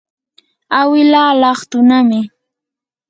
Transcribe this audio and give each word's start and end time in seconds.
awilaa 0.79 1.31
laqtunami. 1.41 2.19